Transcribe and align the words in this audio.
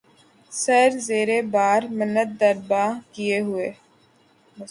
سر 0.51 0.89
زیرِ 1.07 1.29
بارِ 1.53 1.81
منت 1.97 2.29
درباں 2.39 2.89
کیے 3.13 3.37
ہوئے 3.47 3.69